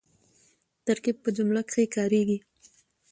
[0.85, 2.37] ترکیب په جمله کښي کاریږي.